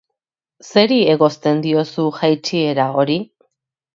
[0.69, 3.21] Zeri egozten diozu jaitsiera hori?